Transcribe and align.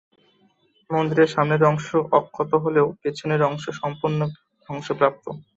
মন্দিরের 0.89 1.29
সামনের 1.29 1.61
অংশ 1.63 1.87
অক্ষত 2.19 2.51
হলেও 2.63 2.87
পেছনের 3.01 3.41
অংশ 3.49 3.65
সম্পূর্ণ 3.81 4.19
ধ্বংসপ্রাপ্ত। 4.69 5.25